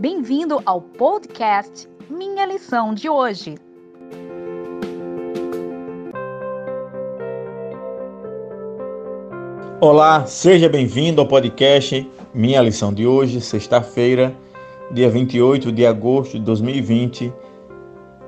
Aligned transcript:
Bem-vindo 0.00 0.62
ao 0.64 0.80
podcast 0.80 1.88
Minha 2.08 2.46
Lição 2.46 2.94
de 2.94 3.08
Hoje. 3.08 3.56
Olá, 9.80 10.24
seja 10.24 10.68
bem-vindo 10.68 11.20
ao 11.20 11.26
podcast 11.26 12.08
Minha 12.32 12.62
Lição 12.62 12.94
de 12.94 13.08
Hoje, 13.08 13.40
sexta-feira, 13.40 14.32
dia 14.92 15.10
28 15.10 15.72
de 15.72 15.84
agosto 15.84 16.38
de 16.38 16.44
2020. 16.44 17.32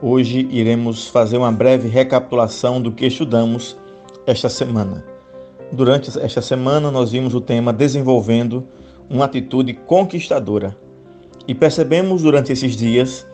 Hoje 0.03 0.49
iremos 0.51 1.07
fazer 1.07 1.37
uma 1.37 1.53
breve 1.53 1.87
recapitulação 1.87 2.83
do 2.83 2.91
que 2.91 3.07
estudamos 3.07 3.79
esta 4.27 4.49
semana. 4.49 5.07
Durante 5.71 6.19
esta 6.19 6.43
semana, 6.43 6.91
nós 6.91 7.13
vimos 7.13 7.33
o 7.33 7.41
tema 7.41 7.73
Desenvolvendo 7.73 8.67
uma 9.09 9.27
Atitude 9.27 9.75
Conquistadora. 9.75 10.77
E 11.51 11.55
percebemos 11.55 12.23
durante 12.23 12.53
esses 12.53 12.77
dias 12.77 13.27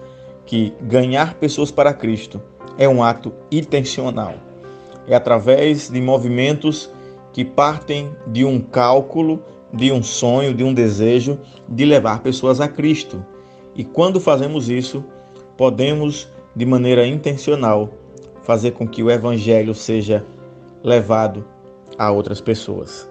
que 0.47 0.73
ganhar 0.81 1.35
pessoas 1.35 1.71
para 1.71 1.93
Cristo 1.93 2.41
é 2.79 2.89
um 2.89 3.05
ato 3.05 3.31
intencional. 3.53 4.37
É 5.07 5.15
através 5.15 5.91
de 5.91 6.01
movimentos 6.01 6.91
que 7.31 7.45
partem 7.45 8.11
de 8.29 8.43
um 8.43 8.59
cálculo, 8.59 9.45
de 9.71 9.93
um 9.93 10.03
sonho, 10.03 10.55
de 10.55 10.65
um 10.65 10.73
desejo 10.73 11.39
de 11.69 11.85
levar 11.85 12.23
pessoas 12.23 12.59
a 12.59 12.67
Cristo. 12.67 13.23
E 13.75 13.85
quando 13.85 14.19
fazemos 14.19 14.71
isso, 14.71 15.05
podemos, 15.55 16.27
de 16.55 16.65
maneira 16.65 17.07
intencional, 17.07 17.91
fazer 18.45 18.71
com 18.71 18.89
que 18.89 19.03
o 19.03 19.11
Evangelho 19.11 19.75
seja 19.75 20.25
levado 20.83 21.45
a 21.99 22.11
outras 22.11 22.41
pessoas. 22.41 23.07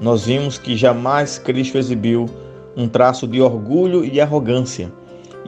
Nós 0.00 0.24
vimos 0.24 0.56
que 0.56 0.74
jamais 0.74 1.38
Cristo 1.38 1.76
exibiu 1.76 2.30
um 2.78 2.86
traço 2.88 3.26
de 3.26 3.42
orgulho 3.42 4.04
e 4.04 4.20
arrogância. 4.20 4.92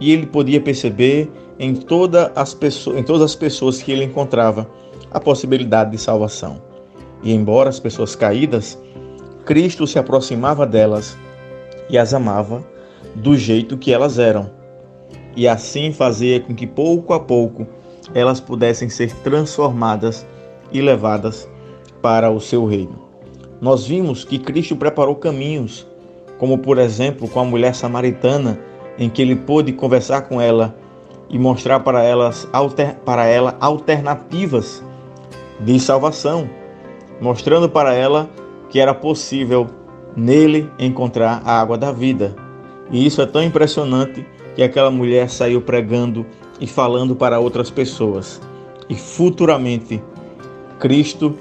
E 0.01 0.13
ele 0.13 0.27
podia 0.27 0.61
perceber 0.61 1.31
em, 1.61 1.77
toda 1.77 2.33
as 2.35 2.53
pessoas, 2.53 2.99
em 2.99 3.05
todas 3.05 3.23
as 3.23 3.37
pessoas 3.37 3.81
que 3.81 3.93
ele 3.93 4.05
encontrava 4.05 4.69
a 5.13 5.21
possibilidade 5.21 5.93
de 5.93 5.99
salvação. 5.99 6.61
E 7.23 7.33
embora 7.33 7.69
as 7.69 7.79
pessoas 7.79 8.17
caídas, 8.17 8.77
Cristo 9.45 9.87
se 9.87 9.99
aproximava 9.99 10.67
delas 10.67 11.17
e 11.89 11.97
as 11.97 12.13
amava 12.13 12.67
do 13.15 13.37
jeito 13.37 13.79
que 13.79 13.93
elas 13.93 14.19
eram. 14.19 14.51
E 15.37 15.47
assim 15.47 15.93
fazia 15.93 16.41
com 16.41 16.55
que 16.55 16.67
pouco 16.67 17.13
a 17.13 17.21
pouco 17.21 17.65
elas 18.13 18.41
pudessem 18.41 18.89
ser 18.89 19.15
transformadas 19.17 20.27
e 20.73 20.81
levadas 20.81 21.49
para 22.03 22.31
o 22.31 22.41
seu 22.41 22.67
reino. 22.67 22.99
Nós 23.61 23.87
vimos 23.87 24.25
que 24.25 24.39
Cristo 24.39 24.75
preparou 24.75 25.15
caminhos 25.15 25.87
como 26.41 26.57
por 26.57 26.79
exemplo 26.79 27.29
com 27.29 27.39
a 27.39 27.45
mulher 27.45 27.75
samaritana, 27.75 28.59
em 28.99 29.11
que 29.11 29.21
ele 29.21 29.37
pôde 29.37 29.75
conversar 29.75 30.23
com 30.23 30.41
ela 30.41 30.75
e 31.29 31.39
mostrar 31.39 31.81
para, 31.81 32.03
elas, 32.03 32.49
alter, 32.51 32.97
para 33.05 33.27
ela 33.27 33.59
alternativas 33.61 34.83
de 35.61 35.79
salvação, 35.79 36.49
mostrando 37.21 37.69
para 37.69 37.93
ela 37.93 38.31
que 38.71 38.81
era 38.81 38.95
possível 38.95 39.67
nele 40.17 40.71
encontrar 40.79 41.43
a 41.45 41.61
água 41.61 41.77
da 41.77 41.93
vida. 41.93 42.35
E 42.91 43.05
isso 43.05 43.21
é 43.21 43.27
tão 43.27 43.43
impressionante 43.45 44.25
que 44.57 44.63
aquela 44.63 44.91
mulher 44.91 45.29
saiu 45.29 45.61
pregando 45.61 46.25
e 46.59 46.67
falando 46.67 47.15
para 47.15 47.39
outras 47.39 47.71
pessoas. 47.71 48.41
E 48.89 48.95
futuramente 48.95 50.03
Cristo 50.79 51.37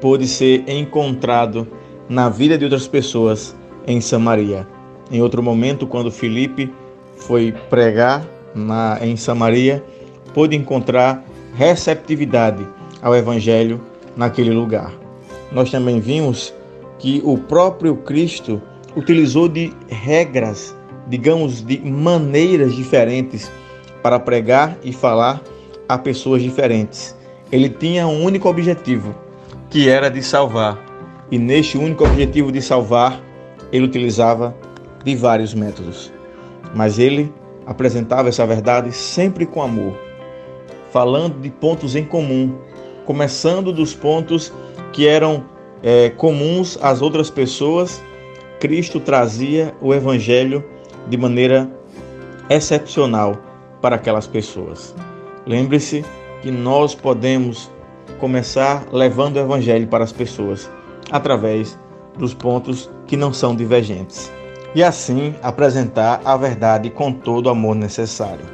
pôde 0.00 0.26
ser 0.26 0.64
encontrado 0.66 1.68
na 2.08 2.30
vida 2.30 2.56
de 2.56 2.64
outras 2.64 2.88
pessoas 2.88 3.54
em 3.86 4.00
Samaria. 4.00 4.66
Em 5.10 5.22
outro 5.22 5.42
momento, 5.42 5.86
quando 5.86 6.10
Filipe 6.10 6.72
foi 7.16 7.54
pregar 7.70 8.26
na, 8.54 8.98
em 9.00 9.16
Samaria, 9.16 9.82
pôde 10.34 10.56
encontrar 10.56 11.24
receptividade 11.54 12.66
ao 13.00 13.14
Evangelho 13.14 13.80
naquele 14.16 14.50
lugar. 14.50 14.92
Nós 15.52 15.70
também 15.70 16.00
vimos 16.00 16.52
que 16.98 17.22
o 17.24 17.38
próprio 17.38 17.96
Cristo 17.96 18.60
utilizou 18.96 19.48
de 19.48 19.72
regras, 19.88 20.74
digamos, 21.06 21.62
de 21.62 21.78
maneiras 21.78 22.74
diferentes 22.74 23.50
para 24.02 24.18
pregar 24.18 24.76
e 24.82 24.92
falar 24.92 25.40
a 25.88 25.96
pessoas 25.96 26.42
diferentes. 26.42 27.16
Ele 27.52 27.68
tinha 27.68 28.06
um 28.06 28.24
único 28.24 28.48
objetivo, 28.48 29.14
que 29.70 29.88
era 29.88 30.08
de 30.08 30.22
salvar. 30.22 30.78
E 31.30 31.38
neste 31.38 31.76
único 31.76 32.04
objetivo 32.04 32.50
de 32.50 32.62
salvar, 32.62 33.20
ele 33.76 33.86
utilizava 33.86 34.54
de 35.04 35.14
vários 35.14 35.54
métodos, 35.54 36.12
mas 36.74 36.98
ele 36.98 37.32
apresentava 37.66 38.28
essa 38.28 38.46
verdade 38.46 38.92
sempre 38.92 39.44
com 39.44 39.62
amor, 39.62 39.96
falando 40.90 41.40
de 41.40 41.50
pontos 41.50 41.94
em 41.94 42.04
comum, 42.04 42.56
começando 43.04 43.72
dos 43.72 43.94
pontos 43.94 44.52
que 44.92 45.06
eram 45.06 45.44
é, 45.82 46.10
comuns 46.10 46.78
às 46.80 47.02
outras 47.02 47.30
pessoas. 47.30 48.02
Cristo 48.58 48.98
trazia 48.98 49.74
o 49.80 49.92
Evangelho 49.92 50.64
de 51.06 51.16
maneira 51.16 51.70
excepcional 52.48 53.36
para 53.82 53.96
aquelas 53.96 54.26
pessoas. 54.26 54.94
Lembre-se 55.46 56.04
que 56.40 56.50
nós 56.50 56.94
podemos 56.94 57.70
começar 58.18 58.86
levando 58.90 59.36
o 59.36 59.40
Evangelho 59.40 59.86
para 59.86 60.04
as 60.04 60.12
pessoas 60.12 60.70
através 61.10 61.78
dos 62.18 62.34
pontos 62.34 62.90
que 63.06 63.16
não 63.16 63.32
são 63.32 63.54
divergentes, 63.54 64.32
e 64.74 64.82
assim 64.82 65.34
apresentar 65.42 66.20
a 66.24 66.36
verdade 66.36 66.90
com 66.90 67.12
todo 67.12 67.46
o 67.46 67.50
amor 67.50 67.74
necessário. 67.74 68.44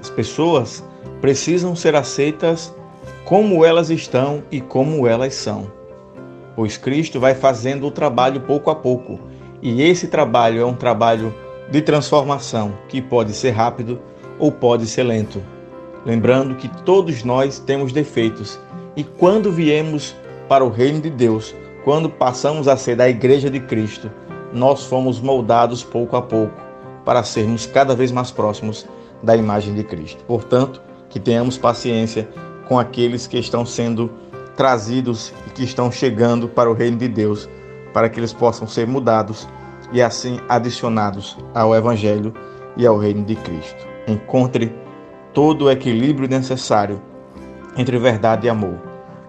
As 0.00 0.10
pessoas 0.10 0.84
precisam 1.20 1.74
ser 1.74 1.94
aceitas 1.96 2.74
como 3.24 3.64
elas 3.64 3.90
estão 3.90 4.42
e 4.50 4.60
como 4.60 5.06
elas 5.06 5.34
são, 5.34 5.70
pois 6.54 6.76
Cristo 6.76 7.20
vai 7.20 7.34
fazendo 7.34 7.86
o 7.86 7.90
trabalho 7.90 8.40
pouco 8.40 8.70
a 8.70 8.74
pouco, 8.74 9.18
e 9.60 9.82
esse 9.82 10.08
trabalho 10.08 10.60
é 10.60 10.64
um 10.64 10.74
trabalho 10.74 11.34
de 11.70 11.82
transformação 11.82 12.72
que 12.88 13.02
pode 13.02 13.32
ser 13.32 13.50
rápido 13.50 14.00
ou 14.38 14.50
pode 14.50 14.86
ser 14.86 15.02
lento. 15.02 15.42
Lembrando 16.06 16.54
que 16.54 16.68
todos 16.84 17.22
nós 17.22 17.58
temos 17.58 17.92
defeitos 17.92 18.58
e 18.96 19.04
quando 19.04 19.52
viemos 19.52 20.16
para 20.48 20.64
o 20.64 20.70
reino 20.70 21.00
de 21.00 21.10
Deus, 21.10 21.54
quando 21.88 22.10
passamos 22.10 22.68
a 22.68 22.76
ser 22.76 22.96
da 22.96 23.08
Igreja 23.08 23.48
de 23.48 23.60
Cristo, 23.60 24.10
nós 24.52 24.84
fomos 24.84 25.22
moldados 25.22 25.82
pouco 25.82 26.18
a 26.18 26.20
pouco 26.20 26.52
para 27.02 27.22
sermos 27.22 27.64
cada 27.64 27.96
vez 27.96 28.12
mais 28.12 28.30
próximos 28.30 28.86
da 29.22 29.34
imagem 29.34 29.72
de 29.72 29.82
Cristo. 29.82 30.22
Portanto, 30.26 30.82
que 31.08 31.18
tenhamos 31.18 31.56
paciência 31.56 32.28
com 32.68 32.78
aqueles 32.78 33.26
que 33.26 33.38
estão 33.38 33.64
sendo 33.64 34.10
trazidos 34.54 35.32
e 35.46 35.50
que 35.52 35.64
estão 35.64 35.90
chegando 35.90 36.46
para 36.46 36.70
o 36.70 36.74
reino 36.74 36.98
de 36.98 37.08
Deus, 37.08 37.48
para 37.94 38.10
que 38.10 38.20
eles 38.20 38.34
possam 38.34 38.68
ser 38.68 38.86
mudados 38.86 39.48
e 39.90 40.02
assim 40.02 40.38
adicionados 40.46 41.38
ao 41.54 41.74
Evangelho 41.74 42.34
e 42.76 42.86
ao 42.86 42.98
reino 42.98 43.24
de 43.24 43.34
Cristo. 43.34 43.86
Encontre 44.06 44.74
todo 45.32 45.64
o 45.64 45.70
equilíbrio 45.70 46.28
necessário 46.28 47.00
entre 47.78 47.98
verdade 47.98 48.46
e 48.46 48.50
amor. 48.50 48.76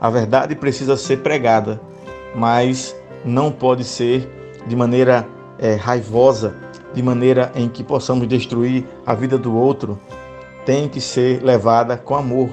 A 0.02 0.10
verdade 0.10 0.56
precisa 0.56 0.98
ser 0.98 1.20
pregada 1.20 1.88
mas 2.36 2.96
não 3.26 3.52
pode 3.52 3.84
ser 3.84 4.30
de 4.68 4.76
maneira 4.76 5.28
é, 5.58 5.76
raivosa, 5.76 6.56
de 6.94 7.04
maneira 7.04 7.52
em 7.56 7.68
que 7.68 7.84
possamos 7.84 8.28
destruir 8.28 8.86
a 9.06 9.14
vida 9.14 9.38
do 9.38 9.56
outro. 9.56 10.00
Tem 10.66 10.88
que 10.88 11.02
ser 11.02 11.42
levada 11.44 11.98
com 11.98 12.16
amor, 12.16 12.50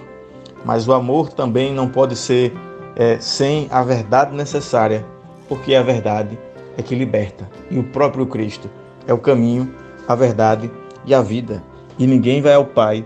mas 0.64 0.88
o 0.88 0.92
amor 0.92 1.32
também 1.32 1.72
não 1.72 1.88
pode 1.88 2.16
ser 2.16 2.52
é, 2.96 3.18
sem 3.20 3.68
a 3.70 3.82
verdade 3.82 4.34
necessária, 4.34 5.04
porque 5.48 5.74
a 5.74 5.82
verdade 5.82 6.38
é 6.76 6.82
que 6.82 6.94
liberta 6.94 7.48
e 7.70 7.78
o 7.78 7.84
próprio 7.84 8.26
Cristo 8.26 8.70
é 9.06 9.12
o 9.12 9.18
caminho, 9.18 9.72
a 10.08 10.14
verdade 10.14 10.70
e 11.04 11.14
a 11.14 11.22
vida, 11.22 11.62
e 11.98 12.06
ninguém 12.06 12.40
vai 12.40 12.54
ao 12.54 12.64
Pai 12.64 13.04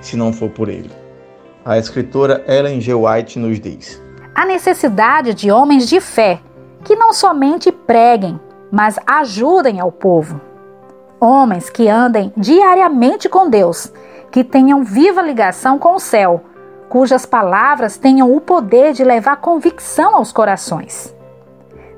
se 0.00 0.16
não 0.16 0.32
for 0.32 0.50
por 0.50 0.68
Ele. 0.68 0.90
A 1.64 1.78
escritora 1.78 2.44
Ellen 2.46 2.80
G. 2.80 2.94
White 2.94 3.38
nos 3.38 3.60
diz 3.60 4.00
a 4.40 4.46
necessidade 4.46 5.34
de 5.34 5.52
homens 5.52 5.86
de 5.86 6.00
fé 6.00 6.40
que 6.82 6.96
não 6.96 7.12
somente 7.12 7.70
preguem, 7.70 8.40
mas 8.72 8.98
ajudem 9.06 9.78
ao 9.78 9.92
povo. 9.92 10.40
Homens 11.20 11.68
que 11.68 11.90
andem 11.90 12.32
diariamente 12.34 13.28
com 13.28 13.50
Deus, 13.50 13.92
que 14.30 14.42
tenham 14.42 14.82
viva 14.82 15.20
ligação 15.20 15.78
com 15.78 15.94
o 15.94 16.00
céu, 16.00 16.42
cujas 16.88 17.26
palavras 17.26 17.98
tenham 17.98 18.34
o 18.34 18.40
poder 18.40 18.94
de 18.94 19.04
levar 19.04 19.36
convicção 19.36 20.16
aos 20.16 20.32
corações. 20.32 21.14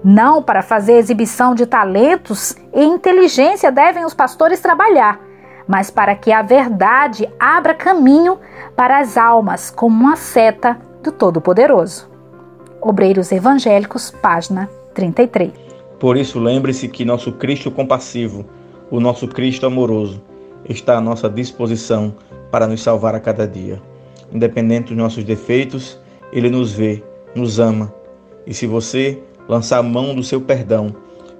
Não 0.02 0.42
para 0.42 0.62
fazer 0.62 0.94
exibição 0.94 1.54
de 1.54 1.64
talentos 1.64 2.56
e 2.74 2.82
inteligência 2.82 3.70
devem 3.70 4.04
os 4.04 4.14
pastores 4.14 4.58
trabalhar, 4.58 5.20
mas 5.64 5.92
para 5.92 6.16
que 6.16 6.32
a 6.32 6.42
verdade 6.42 7.32
abra 7.38 7.72
caminho 7.72 8.40
para 8.74 8.98
as 8.98 9.16
almas 9.16 9.70
como 9.70 10.02
uma 10.02 10.16
seta 10.16 10.76
do 11.04 11.12
Todo-Poderoso. 11.12 12.10
Obreiros 12.84 13.30
Evangélicos, 13.30 14.10
página 14.10 14.68
33. 14.92 15.52
Por 16.00 16.16
isso, 16.16 16.40
lembre-se 16.40 16.88
que 16.88 17.04
nosso 17.04 17.30
Cristo 17.30 17.70
compassivo, 17.70 18.44
o 18.90 18.98
nosso 18.98 19.28
Cristo 19.28 19.66
amoroso, 19.66 20.20
está 20.68 20.98
à 20.98 21.00
nossa 21.00 21.30
disposição 21.30 22.12
para 22.50 22.66
nos 22.66 22.82
salvar 22.82 23.14
a 23.14 23.20
cada 23.20 23.46
dia. 23.46 23.80
Independente 24.32 24.88
dos 24.88 24.96
nossos 24.96 25.22
defeitos, 25.22 25.96
Ele 26.32 26.50
nos 26.50 26.72
vê, 26.72 27.00
nos 27.36 27.60
ama. 27.60 27.94
E 28.44 28.52
se 28.52 28.66
você 28.66 29.22
lançar 29.48 29.78
a 29.78 29.82
mão 29.82 30.12
do 30.12 30.24
seu 30.24 30.40
perdão, 30.40 30.92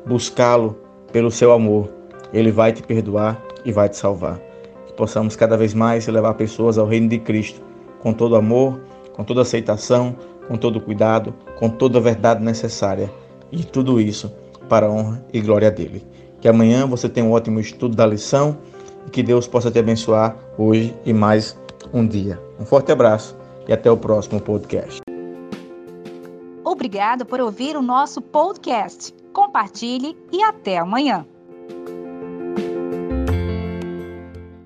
buscá-lo 0.06 0.78
pelo 1.12 1.30
seu 1.30 1.50
amor, 1.50 1.88
Ele 2.32 2.52
vai 2.52 2.72
te 2.72 2.84
perdoar 2.84 3.42
e 3.64 3.72
vai 3.72 3.88
te 3.88 3.96
salvar. 3.96 4.38
Que 4.86 4.92
possamos 4.92 5.34
cada 5.34 5.56
vez 5.56 5.74
mais 5.74 6.06
levar 6.06 6.34
pessoas 6.34 6.78
ao 6.78 6.86
reino 6.86 7.08
de 7.08 7.18
Cristo 7.18 7.60
com 7.98 8.12
todo 8.12 8.36
amor, 8.36 8.80
com 9.12 9.24
toda 9.24 9.42
aceitação, 9.42 10.16
com 10.48 10.56
todo 10.56 10.80
cuidado, 10.80 11.34
com 11.58 11.68
toda 11.68 11.98
a 11.98 12.02
verdade 12.02 12.42
necessária. 12.42 13.10
E 13.50 13.64
tudo 13.64 14.00
isso 14.00 14.32
para 14.68 14.86
a 14.86 14.90
honra 14.90 15.24
e 15.32 15.40
glória 15.40 15.70
dele. 15.70 16.04
Que 16.40 16.48
amanhã 16.48 16.86
você 16.86 17.08
tenha 17.08 17.26
um 17.26 17.32
ótimo 17.32 17.60
estudo 17.60 17.94
da 17.94 18.06
lição 18.06 18.58
e 19.06 19.10
que 19.10 19.22
Deus 19.22 19.46
possa 19.46 19.70
te 19.70 19.78
abençoar 19.78 20.36
hoje 20.56 20.94
e 21.04 21.12
mais 21.12 21.56
um 21.92 22.06
dia. 22.06 22.40
Um 22.58 22.64
forte 22.64 22.90
abraço 22.90 23.36
e 23.68 23.72
até 23.72 23.90
o 23.90 23.96
próximo 23.96 24.40
podcast. 24.40 25.00
Obrigado 26.64 27.26
por 27.26 27.40
ouvir 27.40 27.76
o 27.76 27.82
nosso 27.82 28.20
podcast. 28.20 29.14
Compartilhe 29.32 30.16
e 30.32 30.42
até 30.42 30.78
amanhã. 30.78 31.26